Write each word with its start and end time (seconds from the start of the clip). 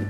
Hai 0.00 0.08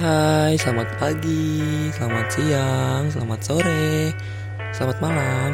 hai, 0.00 0.56
selamat 0.56 0.96
pagi, 0.96 1.92
selamat 1.92 2.26
siang, 2.32 3.12
selamat 3.12 3.40
sore, 3.44 4.16
selamat 4.72 4.96
malam. 5.04 5.52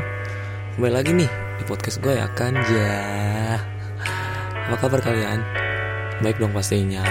Kembali 0.79 0.93
lagi 0.95 1.11
nih 1.19 1.31
di 1.59 1.65
podcast 1.67 1.99
gue 1.99 2.15
ya 2.15 2.31
kan 2.39 2.55
ja 2.71 3.59
Apa 4.71 4.87
kabar 4.87 5.03
kalian? 5.03 5.43
Baik 6.23 6.39
dong 6.39 6.55
pastinya. 6.55 7.03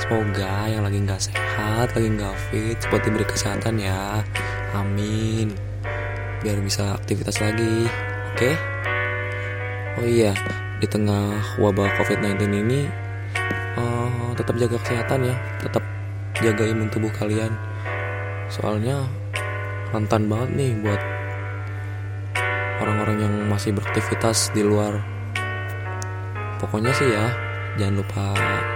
Semoga 0.00 0.64
yang 0.72 0.80
lagi 0.80 1.04
gak 1.04 1.20
sehat, 1.20 1.92
lagi 1.92 2.08
gak 2.16 2.32
fit 2.48 2.80
Cepat 2.80 3.04
diberi 3.04 3.28
kesehatan 3.28 3.76
ya 3.76 4.24
Amin. 4.78 5.50
Biar 6.38 6.62
bisa 6.62 6.94
aktivitas 6.94 7.42
lagi 7.42 7.90
Oke? 8.38 8.54
Oh 9.98 10.06
iya, 10.06 10.30
di 10.78 10.86
tengah 10.86 11.58
wabah 11.58 11.90
COVID-19 11.98 12.38
ini 12.54 12.86
uh, 13.74 14.30
tetap 14.38 14.54
jaga 14.54 14.78
kesehatan 14.78 15.26
ya. 15.26 15.34
Tetap 15.58 15.82
jaga 16.38 16.62
imun 16.70 16.86
tubuh 16.86 17.10
kalian. 17.18 17.50
Soalnya 18.46 19.02
rentan 19.90 20.30
banget 20.30 20.50
nih 20.54 20.72
buat 20.86 21.02
orang-orang 22.78 23.26
yang 23.26 23.34
masih 23.50 23.74
beraktivitas 23.74 24.54
di 24.54 24.62
luar. 24.62 25.02
Pokoknya 26.62 26.94
sih 26.94 27.10
ya 27.10 27.26
jangan 27.74 27.98
lupa 27.98 28.24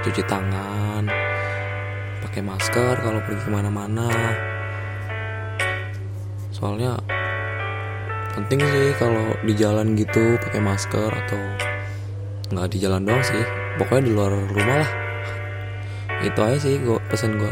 cuci 0.02 0.22
tangan 0.26 1.06
pakai 2.22 2.42
masker 2.42 2.94
kalau 2.98 3.18
pergi 3.22 3.42
ke 3.46 3.50
mana-mana 3.50 4.10
soalnya 6.62 6.94
penting 8.38 8.62
sih 8.62 8.94
kalau 8.94 9.34
di 9.42 9.50
jalan 9.58 9.98
gitu 9.98 10.38
pakai 10.38 10.62
masker 10.62 11.10
atau 11.10 11.42
nggak 12.54 12.70
di 12.70 12.78
jalan 12.78 13.02
doang 13.02 13.18
sih. 13.18 13.42
Pokoknya 13.82 14.02
di 14.06 14.12
luar 14.14 14.30
rumah 14.30 14.86
lah. 14.86 14.90
Itu 16.22 16.38
aja 16.38 16.62
sih 16.62 16.78
gue 16.78 17.02
pesan 17.10 17.34
gue 17.34 17.50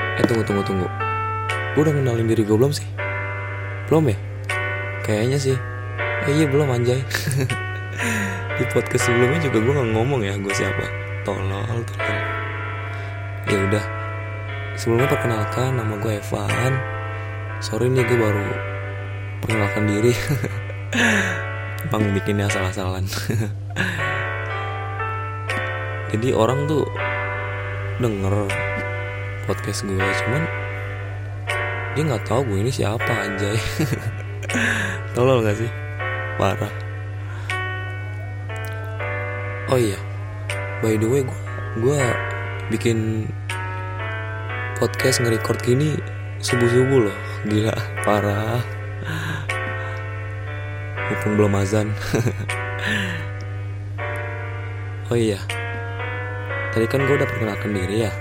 eh 0.00 0.24
tunggu 0.24 0.40
tunggu 0.48 0.64
tunggu. 0.64 0.88
Gue 1.76 1.84
udah 1.84 1.92
kenalin 1.92 2.24
diri 2.24 2.40
gue 2.40 2.56
belum 2.56 2.72
sih? 2.72 2.88
Belum 3.92 4.08
ya? 4.08 4.16
Kayaknya 5.04 5.36
sih. 5.36 5.56
Eh 6.24 6.32
iya 6.32 6.48
belum 6.48 6.72
anjay. 6.72 7.04
Di 8.56 8.64
podcast 8.72 9.12
sebelumnya 9.12 9.44
juga 9.44 9.60
gue 9.60 9.72
nggak 9.76 9.90
ngomong 9.92 10.24
ya 10.24 10.40
gue 10.40 10.54
siapa. 10.56 10.88
Tolol 11.28 11.84
tolol. 11.84 12.20
Ya 13.44 13.58
udah. 13.60 13.84
Sebelumnya 14.72 15.08
perkenalkan 15.12 15.76
nama 15.76 16.00
gue 16.00 16.16
Evan 16.16 16.91
sorry 17.62 17.86
nih 17.86 18.02
gue 18.02 18.18
baru 18.18 18.42
perkenalkan 19.38 19.86
diri. 19.86 20.10
Bang 21.90 22.10
bikinnya 22.14 22.46
salah-salahan 22.46 23.02
jadi 26.14 26.28
orang 26.30 26.70
tuh 26.70 26.86
denger 27.98 28.46
podcast 29.50 29.82
gue 29.82 29.98
cuman 29.98 30.42
dia 31.94 32.02
nggak 32.06 32.22
tahu 32.26 32.46
gue 32.46 32.58
ini 32.66 32.70
siapa 32.74 33.02
anjay. 33.02 33.58
Tolol 35.14 35.42
gak 35.42 35.58
sih? 35.58 35.70
Parah. 36.38 36.72
Oh 39.72 39.78
iya 39.78 39.98
by 40.82 40.98
the 40.98 41.06
way 41.06 41.22
gue 41.22 41.40
gue 41.82 42.00
bikin 42.74 43.30
podcast 44.78 45.22
nge-record 45.22 45.62
gini 45.62 45.94
subuh-subuh 46.42 47.10
loh 47.10 47.31
gila 47.46 47.74
parah. 48.06 48.62
Mumpung 51.10 51.34
belum 51.38 51.54
azan. 51.58 51.88
Oh 55.12 55.18
iya. 55.18 55.36
Tadi 56.72 56.88
kan 56.88 57.04
gue 57.04 57.20
udah 57.20 57.28
perkenalkan 57.28 57.76
diri 57.76 58.08
ya. 58.08 58.12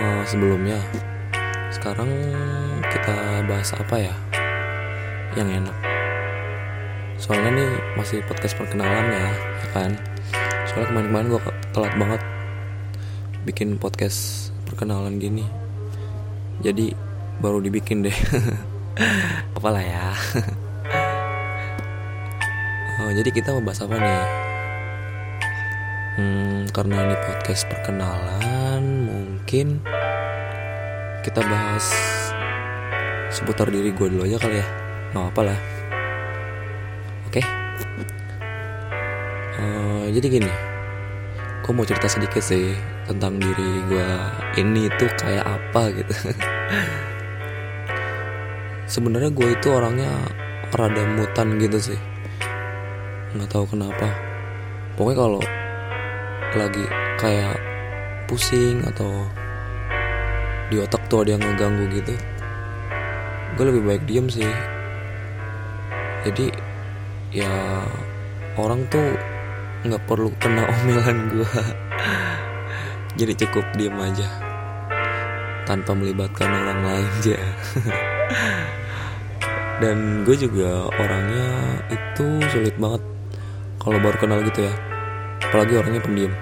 Oh, 0.00 0.24
sebelumnya. 0.24 0.80
Sekarang 1.68 2.08
kita 2.80 3.44
bahas 3.44 3.76
apa 3.76 3.92
ya? 4.00 4.14
Yang 5.36 5.60
enak. 5.60 5.76
Soalnya 7.20 7.50
nih 7.60 7.70
masih 8.00 8.24
podcast 8.24 8.56
perkenalan 8.56 9.04
ya, 9.04 9.28
ya 9.36 9.68
kan? 9.76 9.90
Soalnya 10.64 10.88
kemarin-kemarin 10.88 11.28
gue 11.28 11.42
telat 11.76 11.94
banget 12.00 12.22
bikin 13.44 13.76
podcast 13.76 14.48
perkenalan 14.64 15.20
gini. 15.20 15.44
Jadi 16.64 16.96
baru 17.42 17.60
dibikin 17.60 18.06
deh 18.06 18.14
apalah 19.56 19.84
ya 19.84 20.12
oh, 23.04 23.12
jadi 23.12 23.30
kita 23.32 23.52
mau 23.56 23.64
bahas 23.64 23.80
apa 23.84 23.96
nih 23.96 24.46
Hmm, 26.16 26.64
karena 26.72 27.04
ini 27.04 27.16
podcast 27.28 27.68
perkenalan, 27.68 29.04
mungkin 29.04 29.84
kita 31.20 31.44
bahas 31.44 31.92
seputar 33.28 33.68
diri 33.68 33.92
gue 33.92 34.08
dulu 34.08 34.24
aja 34.24 34.40
kali 34.40 34.56
ya. 34.56 34.66
Nggak 35.12 35.26
apa 35.28 35.40
lah. 35.44 35.60
Oke. 37.28 37.42
Uh, 39.60 40.08
jadi 40.08 40.40
gini, 40.40 40.52
gue 41.60 41.72
mau 41.76 41.84
cerita 41.84 42.08
sedikit 42.08 42.40
sih 42.40 42.72
tentang 43.04 43.36
diri 43.36 43.84
gue 43.84 44.08
ini 44.56 44.88
tuh 44.96 45.12
kayak 45.20 45.44
apa 45.44 46.00
gitu. 46.00 46.14
Sebenarnya 48.86 49.30
gue 49.34 49.48
itu 49.54 49.68
orangnya 49.70 50.10
rada 50.70 51.02
mutan 51.06 51.58
gitu 51.58 51.78
sih. 51.92 52.00
Nggak 53.34 53.50
tahu 53.50 53.64
kenapa. 53.74 54.14
Pokoknya 54.94 55.18
kalau 55.18 55.42
lagi 56.56 56.84
kayak 57.20 57.58
pusing 58.26 58.80
atau 58.86 59.28
di 60.66 60.82
otak 60.82 61.06
tuh 61.06 61.22
ada 61.22 61.38
yang 61.38 61.42
ngeganggu 61.42 61.86
gitu 61.94 62.14
gue 63.56 63.64
lebih 63.64 63.82
baik 63.86 64.02
diem 64.04 64.26
sih 64.26 64.50
jadi 66.26 66.46
ya 67.30 67.52
orang 68.58 68.82
tuh 68.90 69.14
nggak 69.86 70.02
perlu 70.10 70.34
kena 70.42 70.66
omelan 70.66 71.18
gue 71.30 71.46
jadi 73.18 73.32
cukup 73.46 73.64
diem 73.78 73.94
aja 73.94 74.45
tanpa 75.66 75.92
melibatkan 75.92 76.46
orang 76.46 76.80
lain 76.86 77.10
aja 77.20 77.36
dan 79.76 80.24
gue 80.24 80.36
juga 80.40 80.88
orangnya 80.88 81.76
itu 81.92 82.40
sulit 82.48 82.72
banget. 82.80 83.02
Kalau 83.76 83.98
baru 84.00 84.16
kenal 84.16 84.40
gitu 84.48 84.64
ya 84.64 84.74
apalagi 85.46 85.78
orangnya 85.78 86.02
pendiam 86.02 86.32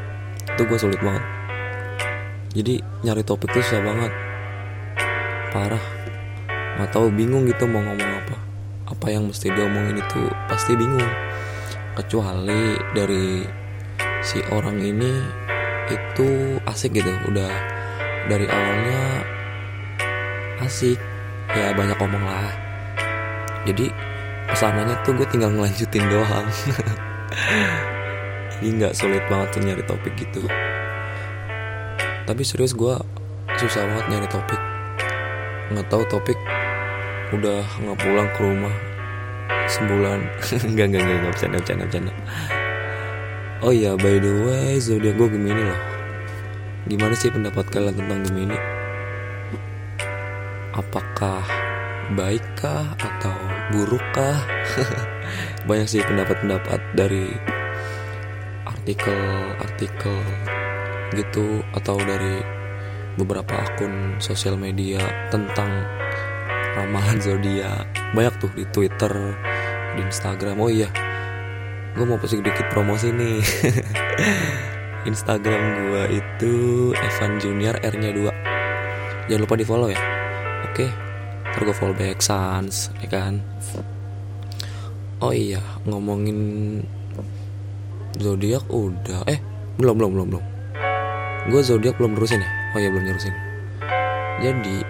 itu 0.54 0.62
gue 0.62 0.78
sulit 0.78 1.00
banget. 1.02 1.24
Jadi 2.54 2.74
nyari 3.02 3.22
topik 3.26 3.50
tuh 3.50 3.58
susah 3.58 3.82
banget. 3.82 4.12
Parah. 5.50 5.84
Nggak 6.78 6.90
tahu 6.94 7.10
bingung 7.10 7.50
gitu 7.50 7.66
mau 7.66 7.82
ngomong 7.82 8.10
apa. 8.22 8.36
Apa 8.94 9.06
yang 9.10 9.26
mesti 9.26 9.50
diomongin 9.50 9.98
itu 9.98 10.22
pasti 10.46 10.78
bingung. 10.78 11.10
Kecuali 11.98 12.78
dari 12.94 13.42
si 14.22 14.38
orang 14.54 14.78
ini 14.78 15.12
itu 15.90 16.58
asik 16.64 16.96
gitu 16.96 17.12
udah 17.28 17.73
dari 18.28 18.46
awalnya 18.48 19.00
asik. 20.64 20.98
Ya 21.54 21.70
banyak 21.76 21.96
ngomong 22.00 22.24
lah. 22.24 22.50
Jadi 23.68 23.92
pesanannya 24.48 24.96
tuh 25.04 25.12
gue 25.16 25.26
tinggal 25.28 25.52
ngelanjutin 25.52 26.04
doang. 26.08 26.48
Jadi 28.58 28.68
nggak 28.80 28.94
sulit 28.96 29.24
banget 29.28 29.48
tuh 29.54 29.60
nyari 29.62 29.84
topik 29.84 30.14
gitu. 30.16 30.42
Tapi 32.24 32.42
serius 32.42 32.72
gue 32.72 32.96
susah 33.60 33.82
banget 33.84 34.06
nyari 34.08 34.28
topik. 34.28 34.60
Nggak 35.72 35.86
tahu 35.92 36.02
topik 36.08 36.38
udah 37.32 37.60
nggak 37.80 37.98
pulang 38.00 38.28
ke 38.32 38.40
rumah 38.40 38.74
sebulan. 39.68 40.20
Nggak 40.76 40.86
nggak 40.92 41.02
nggak 41.02 41.16
nggak 41.24 41.32
bercanda 41.32 41.56
bercanda 41.60 41.84
bercanda. 41.88 42.12
Oh 43.64 43.72
iya 43.72 43.96
by 43.96 44.20
the 44.20 44.32
way 44.44 44.76
zodiak 44.76 45.16
gue 45.16 45.24
gemini 45.24 45.64
loh 45.64 45.93
gimana 46.84 47.16
sih 47.16 47.32
pendapat 47.32 47.64
kalian 47.72 47.96
tentang 47.96 48.20
gemini 48.28 48.58
apakah 50.74 51.46
baikkah 52.12 52.92
atau 52.98 53.36
burukkah? 53.72 54.36
Banyak 55.68 55.88
sih 55.88 56.04
pendapat-pendapat 56.04 56.80
dari 56.92 57.32
artikel-artikel 58.68 60.18
gitu 61.16 61.62
atau 61.72 61.96
dari 61.96 62.42
beberapa 63.14 63.54
akun 63.54 64.18
sosial 64.18 64.58
media 64.58 65.00
tentang 65.30 65.70
ramalan 66.74 67.22
zodiak 67.22 67.86
banyak 68.18 68.34
tuh 68.42 68.50
di 68.50 68.66
Twitter 68.74 69.14
di 69.94 70.02
Instagram. 70.02 70.58
Oh 70.58 70.66
iya 70.66 70.90
gue 71.94 72.02
mau 72.02 72.18
sedikit 72.26 72.66
promosi 72.74 73.14
nih 73.14 73.38
Instagram 75.04 75.62
gue 75.88 76.02
itu 76.18 76.54
Evan 76.96 77.32
Junior 77.40 77.76
R 77.80 77.94
nya 78.00 78.10
2 78.10 79.28
jangan 79.28 79.42
lupa 79.44 79.56
di 79.56 79.64
follow 79.64 79.88
ya. 79.88 80.00
Oke 80.68 80.86
ntar 81.54 81.70
gue 81.70 81.76
fallback 81.76 82.18
Suns 82.18 82.90
ya 82.98 83.08
kan? 83.08 83.38
Oh 85.22 85.30
iya 85.30 85.62
ngomongin 85.86 86.36
zodiak 88.18 88.66
udah. 88.68 89.22
Eh 89.30 89.38
belum 89.78 89.94
belum 89.96 90.10
belum 90.18 90.26
belum. 90.34 90.44
Gue 91.48 91.62
zodiak 91.62 91.94
belum 91.94 92.18
terusin 92.18 92.42
ya? 92.42 92.50
Oh 92.74 92.78
iya 92.82 92.90
belum 92.90 93.06
terusin. 93.06 93.34
Jadi 94.42 94.82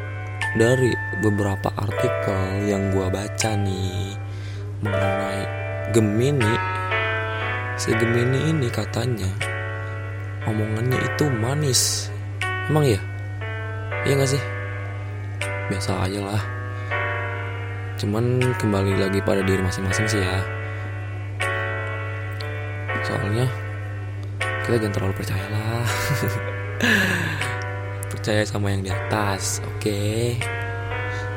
dari 0.56 0.90
beberapa 1.20 1.69
artikel 1.76 2.64
yang 2.64 2.94
gue 2.94 3.06
baca 3.12 3.50
nih 3.61 4.16
mengenai 4.81 5.44
Gemini 5.93 6.55
si 7.76 7.93
Gemini 7.93 8.55
ini 8.56 8.69
katanya 8.72 9.54
omongannya 10.49 10.99
itu 11.00 11.25
manis. 11.29 12.12
Emang 12.69 12.85
ya 12.88 13.00
iya 14.05 14.20
gak 14.20 14.31
sih? 14.37 14.43
Biasa 15.73 15.91
aja 16.05 16.20
lah. 16.20 16.43
Cuman 17.96 18.43
kembali 18.61 19.00
lagi 19.00 19.20
pada 19.25 19.41
diri 19.41 19.64
masing-masing 19.64 20.05
sih 20.05 20.20
ya. 20.20 20.44
Soalnya 23.05 23.49
kita 24.64 24.76
jangan 24.81 24.94
terlalu 24.96 25.14
percaya 25.17 25.46
lah. 25.49 25.85
Percaya 28.12 28.43
sama 28.44 28.73
yang 28.73 28.81
di 28.85 28.88
atas 28.93 29.61
oke? 29.64 29.85
Okay. 29.85 30.40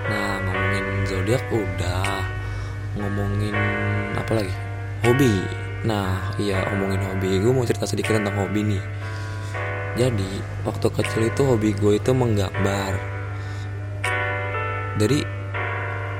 nah 0.07 0.39
ngomongin 0.43 0.85
zodiak 1.07 1.43
udah. 1.51 2.23
Ngomongin 2.99 3.55
apa 4.15 4.31
lagi? 4.43 4.53
Hobi. 5.07 5.43
Nah 5.87 6.35
iya 6.39 6.63
ngomongin 6.71 6.99
hobi. 7.03 7.31
Gue 7.39 7.51
mau 7.51 7.67
cerita 7.67 7.87
sedikit 7.87 8.15
tentang 8.19 8.35
hobi 8.35 8.75
nih 8.75 8.96
jadi 9.97 10.31
waktu 10.61 10.87
kecil 10.93 11.21
itu 11.25 11.41
hobi 11.41 11.73
gue 11.73 11.97
itu 11.97 12.13
menggambar. 12.13 12.93
Dari 15.01 15.19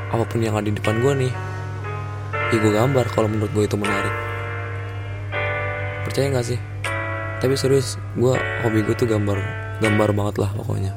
apa 0.10 0.24
pun 0.26 0.42
yang 0.42 0.58
ada 0.58 0.66
di 0.66 0.74
depan 0.74 0.98
gue 0.98 1.14
nih 1.28 1.34
ya 2.48 2.58
gue 2.58 2.72
gambar 2.74 3.06
kalau 3.14 3.30
menurut 3.30 3.54
gue 3.54 3.64
itu 3.70 3.78
menarik. 3.78 4.16
Percaya 6.10 6.34
gak 6.34 6.48
sih? 6.50 6.60
Tapi 7.38 7.54
serius 7.54 8.02
gue 8.18 8.34
hobi 8.66 8.82
gue 8.82 8.98
tuh 8.98 9.06
gambar 9.06 9.38
gambar 9.78 10.10
banget 10.18 10.36
lah 10.42 10.50
pokoknya. 10.58 10.94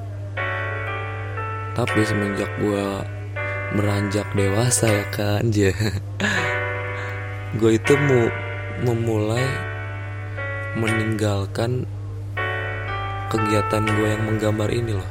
Tapi 1.77 2.01
semenjak 2.09 2.49
gue 2.57 2.85
beranjak 3.77 4.27
dewasa 4.35 4.91
ya 4.91 5.07
kan 5.15 5.47
dia 5.55 5.71
gue 7.51 7.71
itu 7.75 7.93
mau 7.99 8.27
memulai 8.87 9.47
meninggalkan 10.79 11.87
kegiatan 13.31 13.87
gue 13.87 14.09
yang 14.11 14.27
menggambar 14.27 14.67
ini 14.75 14.99
loh. 14.99 15.07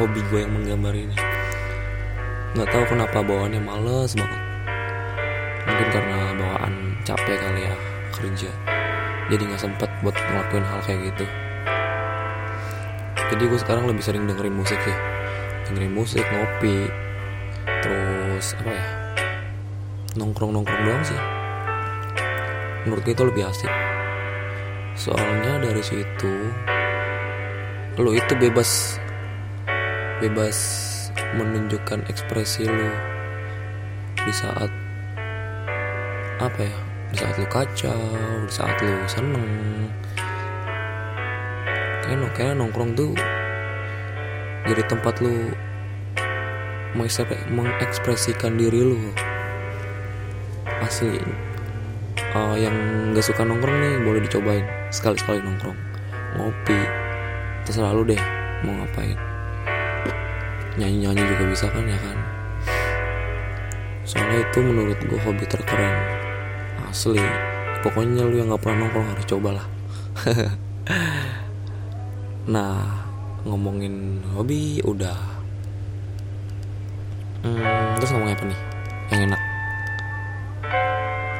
Hobi 0.00 0.24
gue 0.32 0.40
yang 0.40 0.56
menggambar 0.56 0.96
ini. 0.96 1.12
Nggak 2.56 2.68
tahu 2.72 2.84
kenapa 2.96 3.20
bawaannya 3.20 3.60
males 3.60 4.16
banget. 4.16 4.42
Mungkin 5.68 5.88
karena 5.92 6.18
bawaan 6.40 6.74
capek 7.04 7.36
kali 7.36 7.68
ya 7.68 7.74
kerja. 8.16 8.50
Jadi 9.28 9.42
nggak 9.44 9.60
sempet 9.60 9.92
buat 10.00 10.16
ngelakuin 10.16 10.64
hal 10.64 10.80
kayak 10.88 11.00
gitu. 11.12 11.24
Jadi 13.30 13.42
gue 13.44 13.58
sekarang 13.60 13.84
lebih 13.86 14.02
sering 14.02 14.24
dengerin 14.24 14.56
musik 14.56 14.80
ya 14.80 14.96
dengerin 15.68 15.92
musik 15.92 16.24
ngopi. 16.32 16.88
Terus 17.84 18.56
apa 18.56 18.70
ya 18.72 18.86
nongkrong 20.16 20.56
nongkrong 20.56 20.80
doang 20.88 21.04
sih. 21.04 21.20
Menurut 22.88 23.04
gue 23.04 23.12
itu 23.12 23.24
lebih 23.28 23.44
asik. 23.52 23.70
Soalnya 24.96 25.60
dari 25.60 25.84
situ 25.84 26.34
lo 27.98 28.14
itu 28.14 28.32
bebas. 28.38 29.00
Bebas 30.22 30.58
menunjukkan 31.34 32.06
ekspresi 32.06 32.68
lo 32.68 32.90
di 34.20 34.32
saat 34.36 34.68
apa 36.38 36.60
ya 36.60 36.78
di 37.10 37.16
saat 37.16 37.34
lo 37.40 37.46
kacau 37.50 38.02
di 38.46 38.52
saat 38.52 38.76
lo 38.78 38.94
seneng. 39.10 39.48
Kayaknya 42.06 42.28
kayaknya 42.34 42.54
nongkrong 42.62 42.90
tuh 42.94 43.14
jadi 44.66 44.82
tempat 44.86 45.18
lo 45.24 45.34
mengekspresikan 46.94 48.58
diri 48.58 48.82
lo 48.82 48.98
asli 50.82 51.22
uh, 52.34 52.56
yang 52.58 52.74
gak 53.14 53.24
suka 53.26 53.46
nongkrong 53.46 53.78
nih 53.78 53.94
boleh 54.02 54.20
dicobain. 54.26 54.66
Sekali-sekali 54.90 55.42
nongkrong 55.42 55.78
ngopi 56.38 57.09
terserah 57.70 57.94
lu 57.94 58.02
deh 58.02 58.18
mau 58.66 58.74
ngapain. 58.82 59.14
Nyanyi-nyanyi 60.74 61.22
juga 61.22 61.44
bisa 61.54 61.70
kan 61.70 61.86
ya 61.86 61.94
kan? 62.02 62.18
Soalnya 64.02 64.42
itu 64.42 64.58
menurut 64.58 64.98
gue 64.98 65.20
hobi 65.22 65.46
terkeren. 65.46 65.94
Asli. 66.90 67.22
Pokoknya 67.86 68.26
lu 68.26 68.42
yang 68.42 68.50
gak 68.50 68.66
pernah 68.66 68.90
nongkrong 68.90 69.08
harus 69.14 69.26
cobalah. 69.30 69.66
Nah 72.50 73.06
ngomongin 73.46 74.26
hobi 74.34 74.82
udah. 74.82 75.14
Hmm, 77.46 77.94
terus 77.94 78.10
ngomongin 78.10 78.34
apa 78.34 78.44
nih? 78.50 78.60
Yang 79.14 79.20
enak. 79.30 79.42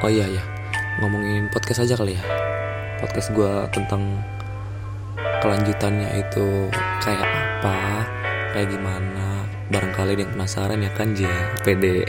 Oh 0.07 0.11
iya 0.13 0.31
iya. 0.31 0.43
Ngomongin 1.03 1.51
podcast 1.51 1.83
aja 1.83 1.99
kali 1.99 2.15
ya. 2.15 2.23
Podcast 3.03 3.35
gue 3.35 3.53
tentang 3.75 4.23
kelanjutannya 5.41 6.21
itu 6.21 6.69
kayak 7.01 7.25
apa? 7.25 8.05
Kayak 8.53 8.69
gimana? 8.77 9.49
Barangkali 9.73 10.13
ada 10.15 10.23
yang 10.23 10.33
penasaran 10.37 10.85
ya 10.85 10.91
kan 10.93 11.17
J? 11.17 11.27
Pede 11.65 12.05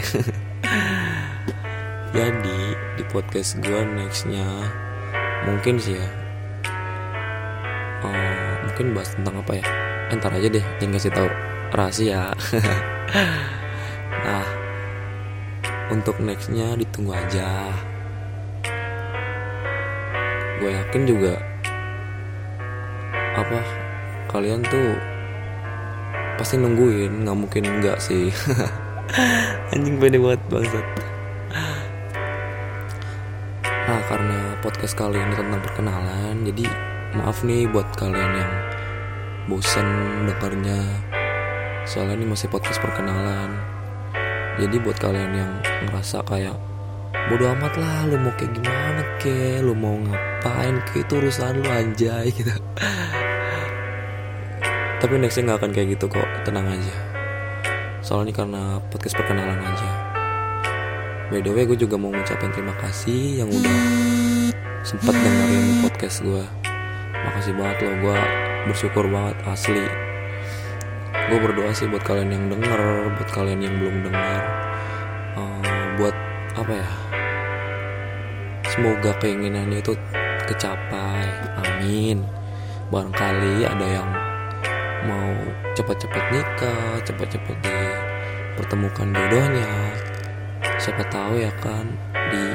jadi 2.18 2.60
di 3.00 3.04
podcast 3.08 3.56
gue 3.64 3.82
nextnya 3.96 4.44
mungkin 5.48 5.80
sih 5.80 5.96
ya 5.96 6.08
uh, 8.04 8.54
mungkin 8.68 8.92
bahas 8.92 9.16
tentang 9.16 9.40
apa 9.40 9.52
ya? 9.58 9.66
Entar 10.12 10.36
aja 10.36 10.48
deh 10.52 10.66
jangan 10.84 10.94
kasih 11.00 11.12
tahu 11.16 11.30
rahasia. 11.72 12.22
Nah 14.22 14.46
untuk 15.92 16.22
nextnya 16.22 16.78
ditunggu 16.78 17.16
aja. 17.16 17.74
Gue 20.62 20.78
yakin 20.78 21.04
juga 21.10 21.42
apa 23.32 23.60
kalian 24.32 24.64
tuh 24.68 24.96
pasti 26.36 26.58
nungguin 26.58 27.22
nggak 27.22 27.38
mungkin 27.38 27.64
enggak 27.68 28.02
sih. 28.02 28.34
Anjing 29.76 30.00
pede 30.00 30.18
banget 30.18 30.42
bangsat. 30.50 30.88
Nah 33.86 34.02
karena 34.08 34.40
podcast 34.64 34.96
kali 34.96 35.20
ini 35.20 35.36
tentang 35.36 35.62
perkenalan 35.62 36.36
jadi 36.48 36.66
maaf 37.14 37.44
nih 37.44 37.68
buat 37.70 37.88
kalian 38.00 38.32
yang 38.40 38.54
bosan 39.52 39.88
dengarnya. 40.26 40.80
Soalnya 41.86 42.24
ini 42.24 42.26
masih 42.32 42.48
podcast 42.48 42.80
perkenalan. 42.80 43.52
Jadi 44.58 44.76
buat 44.80 44.98
kalian 44.98 45.32
yang 45.34 45.52
ngerasa 45.90 46.24
kayak 46.26 46.56
bodo 47.30 47.46
amat 47.54 47.74
lah 47.78 48.08
lu 48.10 48.18
mau 48.18 48.34
kayak 48.34 48.56
gimana 48.56 49.04
ke 49.22 49.62
lu 49.62 49.78
mau 49.78 49.94
ngapain 49.94 50.76
ke 50.90 51.06
itu 51.06 51.14
urusan 51.22 51.62
lu 51.62 51.70
anjay 51.70 52.32
gitu 52.38 52.56
tapi 55.02 55.18
nextnya 55.18 55.50
nggak 55.50 55.60
akan 55.66 55.72
kayak 55.74 55.88
gitu 55.98 56.06
kok. 56.06 56.30
Tenang 56.46 56.70
aja. 56.70 56.96
Soalnya 58.06 58.38
karena 58.38 58.78
podcast 58.94 59.18
perkenalan 59.18 59.58
aja. 59.58 59.90
By 61.34 61.42
the 61.42 61.50
way 61.50 61.66
gue 61.66 61.80
juga 61.80 61.98
mau 61.98 62.14
ngucapin 62.14 62.54
terima 62.54 62.78
kasih 62.78 63.42
yang 63.42 63.50
udah 63.50 63.80
sempat 64.86 65.14
dengerin 65.14 65.86
podcast 65.86 66.26
gue 66.26 66.44
makasih 67.22 67.54
banget 67.54 67.78
loh 67.86 67.96
gue 68.04 68.18
bersyukur 68.70 69.06
banget 69.10 69.38
asli. 69.50 69.86
Gue 71.34 71.40
berdoa 71.40 71.72
sih 71.74 71.90
buat 71.90 72.04
kalian 72.06 72.30
yang 72.30 72.46
denger 72.52 72.82
buat 73.18 73.30
kalian 73.34 73.64
yang 73.64 73.74
belum 73.80 73.96
dengar 74.06 74.42
uh, 75.40 75.86
buat 75.98 76.16
apa 76.62 76.74
ya? 76.78 76.90
Semoga 78.70 79.18
keinginannya 79.18 79.82
itu 79.82 79.98
kecapai. 80.46 81.26
Amin. 81.58 82.22
Barangkali 82.92 83.64
ada 83.64 83.88
yang 83.88 84.21
mau 85.08 85.32
cepat-cepat 85.74 86.24
nikah 86.30 87.02
cepat-cepat 87.06 87.58
dipertemukan 87.64 89.08
jodohnya 89.14 89.72
siapa 90.78 91.04
tahu 91.10 91.42
ya 91.42 91.52
kan 91.62 91.86
di 92.34 92.46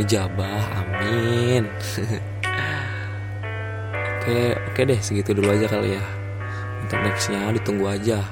dijabah 0.00 0.84
amin 0.84 1.64
oke 4.20 4.40
oke 4.72 4.80
deh 4.84 5.00
segitu 5.00 5.36
dulu 5.36 5.52
aja 5.52 5.68
kali 5.68 5.96
ya 5.96 6.04
untuk 6.80 6.98
nextnya 7.04 7.52
ditunggu 7.52 7.84
aja 7.84 8.24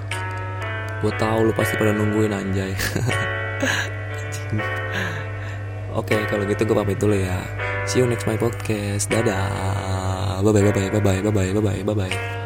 gue 0.99 1.13
tahu 1.15 1.49
lu 1.49 1.53
pasti 1.55 1.77
pada 1.77 1.95
nungguin 1.95 2.33
anjay 2.33 2.73
Oke, 5.99 6.15
kalau 6.31 6.47
gitu 6.47 6.63
gue 6.63 6.77
pamit 6.79 6.95
dulu 6.95 7.17
ya. 7.19 7.43
See 7.91 7.99
you 7.99 8.07
next 8.07 8.23
my 8.23 8.39
podcast. 8.39 9.11
Dadah. 9.11 10.39
Bye 10.47 10.53
bye 10.55 10.63
bye 10.71 10.87
bye 10.95 11.01
bye 11.03 11.19
bye 11.27 11.33
bye 11.35 11.59
bye 11.59 11.83
bye 11.83 11.97
bye. 12.07 12.38